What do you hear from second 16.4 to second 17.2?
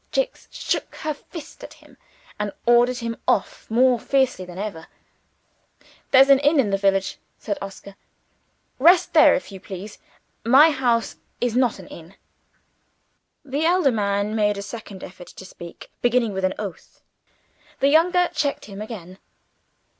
an oath.